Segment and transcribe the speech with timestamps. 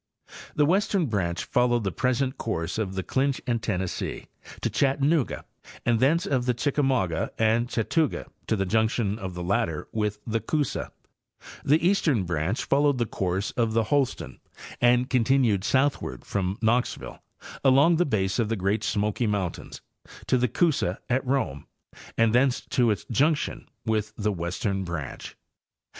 [0.55, 4.25] The western branch followed the present course of the Clinch and Tennessee
[4.61, 5.45] to Chattanooga,
[5.85, 10.39] and thence of the Chickamauga and Chattooga to the junction of the latter with the
[10.39, 10.91] Coosa;
[11.63, 14.39] the eastern branch followed the course of the Holston
[14.81, 17.21] and continued southward from Knoxville
[17.63, 20.63] along the base of the Great Smoky mountains' Extent of the Peneplain.
[20.63, 21.67] 109 to the Coosa at Rome,
[22.17, 25.37] and thence to its junction with the western branch.